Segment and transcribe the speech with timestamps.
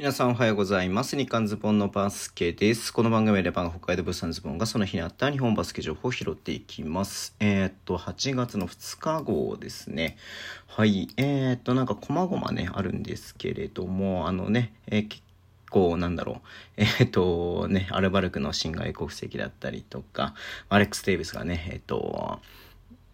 [0.00, 1.14] 皆さんおはようございます。
[1.14, 2.90] 日刊ズボンのバスケです。
[2.90, 7.36] この番組では北海道物産ズボンがその日にあった日本バスケ情報を拾っていきます。
[7.38, 10.16] えー、っと、8月の2日号ですね。
[10.66, 11.08] はい。
[11.18, 15.22] えー、っと、なんか細々ね、あるんですけれども、あのね、えー、結
[15.68, 16.40] 構なんだろ
[16.78, 20.34] う、え、っとね、アルバルクの新外国籍だったりとか、
[20.70, 22.40] アレックス・デイビスがね、えっと、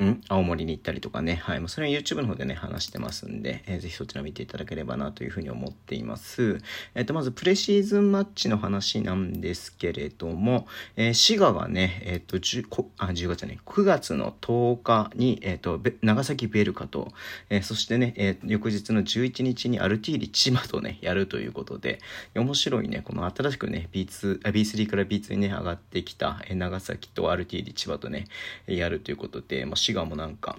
[0.04, 0.20] ん？
[0.28, 1.36] 青森に行ったりとかね。
[1.36, 1.60] はい。
[1.60, 6.61] もうそれは YouTube の方でね、話してますんで、えー、ぜひそちら見ていただければなというふうに思っています。
[6.94, 10.66] えっ、ー、と、まずプレシーズンマッチの話なんですけれども、
[10.96, 12.66] えー、滋賀がね、えっ、と、10,
[12.98, 17.13] あ10月ね、9月の10日に、えっ、と、長崎ベルカと、
[17.49, 22.00] えそしてね、え翌日の11日にアルティーリ千葉とね、やるということで、
[22.35, 28.26] 面白いね、この新しくね、B2、B3 から B2 にね、上がってきた、え長崎とアルティーリ千葉とね、
[28.66, 30.58] やるということで、まあ滋賀もなんか、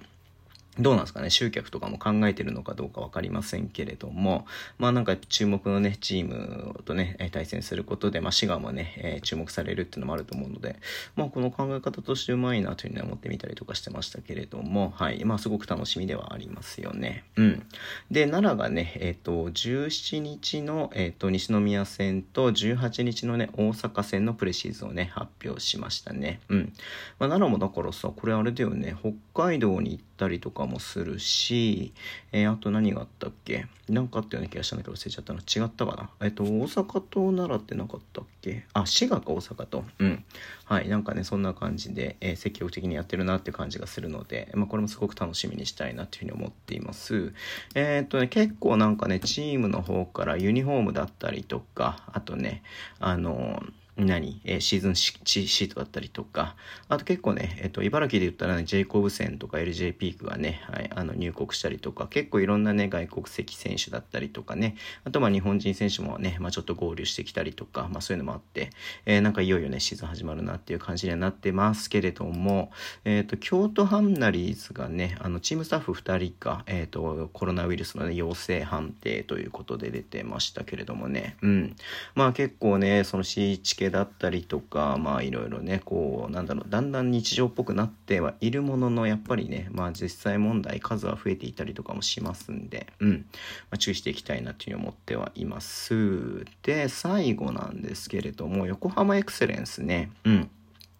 [0.79, 4.45] どうなんですかね、集客とかも考えてるのかどうか分かりませんけれども、
[4.77, 10.77] まあなんか注目のね、チームとね、対戦することで、まあ滋賀もね、え、注目されるっていうのもあると思うので、
[11.15, 17.23] まあこの考え方としてうまいなというふうに思ってみたりとかしてましたけれども、はい、まあすごく楽しみではありますよね。
[17.35, 17.63] うん。
[18.11, 26.39] で、奈良がね、えっ、ー、と、17日の、えっ、ー、と、西宮戦と18日のね、大阪戦のプレシーズをね、発表しましたね。
[26.49, 26.73] うん。
[27.19, 31.93] まあ奈良もだからさ、これあれだよね、北海道に行ったりとかもするし、
[32.31, 33.65] えー、あと何があったっけ？
[33.89, 35.39] なんかあったような気がしたんだけど忘れちゃったの。
[35.39, 36.09] 違ったかな？
[36.25, 38.65] えっ、と、大阪と奈良ってなかったっけ？
[38.73, 39.85] あ、滋賀か大阪と。
[39.99, 40.23] うん。
[40.65, 40.89] はい。
[40.89, 47.33] なんかね、そんな感じで、えー、積極的にやってるなって感じがするので、まあ、これもすごく楽しみにしたいなっていうふうに思っています。
[47.73, 52.63] えっ、とね、結構なんかね、チームの方からユニフォームだったりとか、あとね、
[52.99, 56.55] あのー何、えー、シーズンシートだったりとか、
[56.87, 68.69] あと結構ね、えっ、と、茨城で言ったらね、ジェイコブセンとか LJ ピークがね、はい、あの、入国したりとか、結構いろんなね、外国籍選手だったりとかね、あとまあ日本人選手もね、まあちょっと合流してきたりとか、まあそういうのもあって、
[69.05, 72.71] えー、なんかいよいよね、シーズン始まるなっていう感じにはなってますけれども、
[73.03, 81.75] えっ、ー、と、京都ハンナリーズがね、あの、チームスタッフ2人が、えっ、ー、と、コロナウイルスのね、陽性判定ということで出てましたけれどもね、うん。
[82.15, 93.25] まあ結構ね、その C チだったりと、かまあいろいろねこうなんだろうだんだん日常っぽくなってはいるもののやっぱりねまあ実際問題数は増えていたりとかもしますんでうん、
[93.71, 96.45] まあ、注意していきたいなというふうに思ってはいます。
[96.63, 100.11] で最後なんですけれども横浜エクセレンスね。
[100.25, 100.49] うん。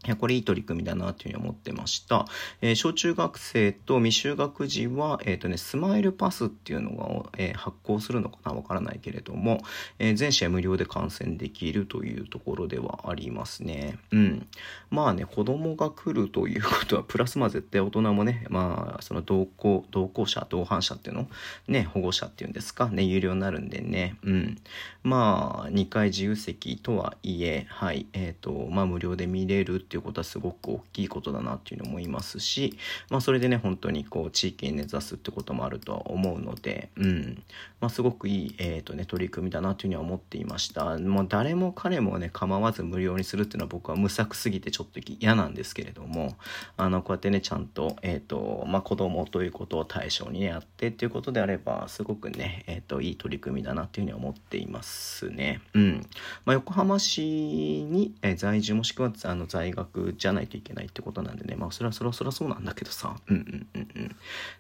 [0.06, 2.25] いや、これいい取り組みだなというふうに思ってました。
[2.62, 9.62] えー、小中学生と未就学児は、えっ、ー、とね、スマイルパスっていうのが、えー、発行するのかなわからないけれども、
[10.00, 13.97] え全試合無料で観戦できるというところではありますね。
[14.12, 14.47] うん。
[14.91, 21.28] まあね、子供が来るということは、プラスまあ絶対大人もね、まあ、その同行、同行者、同伴者っていうの？
[21.68, 24.58] ね、保護者っていうんですか、ね、有料になるんでね、うん。
[25.03, 32.78] まあ、2回自由席とはいえ、はい、えっ、と、まあ無料で見れるっていういうことはすごく大きいことだなっていうのも思いますし、
[33.09, 37.44] まあ、それでね本当にこう地域に根ざすってこともあるとは思うので、うん。
[37.80, 40.97] まあ、すごくいい、えーとね、取り組みだなというふうには思っていました。
[40.97, 46.35] もう誰も彼もね構わず無料にするっていうのは僕は無策すぎてちょっと嫌なんですけれども
[46.75, 55.62] あのこうやってねちゃんと,、えーとまあ、子供ということを対象にねやってっていうことであればすごくね、えーと、いい取り組みだなっていうふうには思っていますね。
[55.74, 56.08] うん。
[56.46, 64.15] まあ、横浜市に、えー、在住もしくはあの在学じゃないといけないってことなんでねまあそれはそれはそれはそうなんだけどさうんうんうんうん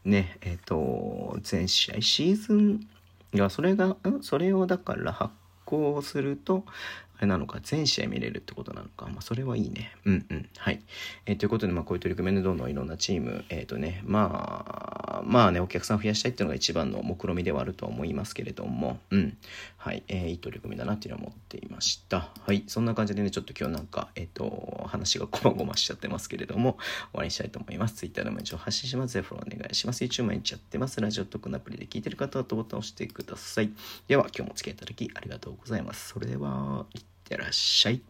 [0.05, 2.87] ねえっ、ー、と全試合シーズン
[3.33, 3.97] いやそれがん？
[4.21, 5.33] それをだから発
[5.65, 6.63] 行すると
[7.17, 9.07] あれなのか、全試合見れるってことなのか。
[9.07, 9.91] まあ、それはいいね。
[10.05, 10.49] うんうん。
[10.55, 10.81] はい。
[11.25, 14.63] えー、ということで、まあ、こういう取り組みでどんどんいろんなチーム、えっ、ー、とね、ま
[15.07, 19.35] あ、まあね、お客さん増やしたいっていうのが一番の目論見みではあるとは思いますけれども、うん。
[19.87, 20.03] はい。
[20.09, 22.27] えー、いい取り組みだなっていうのは思っていました。
[22.41, 22.65] はい。
[22.67, 26.79] そんな感じでね、ちょっと今日なんか、えっ、ー、と、話がこまごましちゃってますけれども、終
[27.13, 27.95] わりにしたいと思います。
[27.95, 29.21] Twitter でも一応発信します。
[29.21, 30.03] フォローお願いします。
[30.03, 30.99] YouTube 毎日やってます。
[30.99, 33.71] ラジオトークのアプリで聞いてる方はボタンを押してください。
[34.09, 36.09] では、今日もお付き合いいただきありがとうございます。
[36.09, 38.01] それでは、いってらっしゃい。